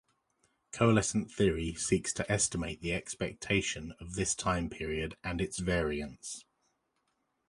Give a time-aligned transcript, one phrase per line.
[0.71, 6.43] Coalescent theory seeks to estimate the expectation of this time period and its variance.